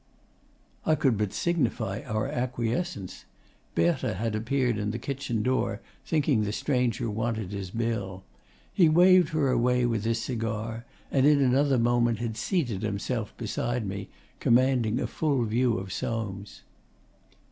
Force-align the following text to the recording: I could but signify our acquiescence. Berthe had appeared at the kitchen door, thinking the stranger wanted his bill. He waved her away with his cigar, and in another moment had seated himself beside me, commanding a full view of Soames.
I 0.83 0.95
could 0.95 1.15
but 1.15 1.31
signify 1.31 2.01
our 2.07 2.27
acquiescence. 2.27 3.25
Berthe 3.75 4.15
had 4.17 4.33
appeared 4.33 4.79
at 4.79 4.91
the 4.91 4.97
kitchen 4.97 5.43
door, 5.43 5.79
thinking 6.03 6.41
the 6.41 6.51
stranger 6.51 7.07
wanted 7.07 7.51
his 7.51 7.69
bill. 7.69 8.23
He 8.73 8.89
waved 8.89 9.29
her 9.29 9.51
away 9.51 9.85
with 9.85 10.03
his 10.03 10.19
cigar, 10.19 10.85
and 11.11 11.27
in 11.27 11.39
another 11.39 11.77
moment 11.77 12.17
had 12.17 12.35
seated 12.35 12.81
himself 12.81 13.37
beside 13.37 13.85
me, 13.85 14.09
commanding 14.39 14.99
a 14.99 15.05
full 15.05 15.43
view 15.45 15.77
of 15.77 15.93
Soames. 15.93 16.63